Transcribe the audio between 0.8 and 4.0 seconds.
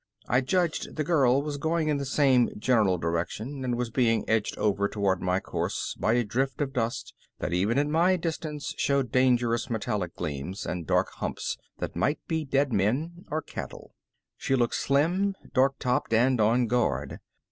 the girl was going in the same general direction and was